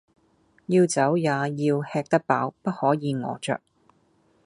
[0.65, 1.47] 要走也要
[1.83, 3.61] 吃得飽，不可以餓著